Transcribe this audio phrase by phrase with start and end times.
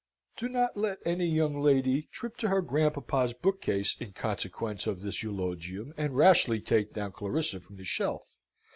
[0.35, 5.21] Do not let any young lady trip to her grandpapa's bookcase in consequence of this
[5.21, 8.39] eulogium, and rashly take down Clarissa from the shelf.